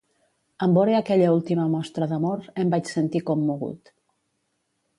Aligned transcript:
En 0.67 0.71
vore 0.77 0.95
aquella 0.99 1.33
última 1.39 1.67
mostra 1.75 2.07
d'amor, 2.13 2.49
em 2.63 2.73
vaig 2.73 2.91
sentir 2.95 3.21
commogut. 3.29 3.93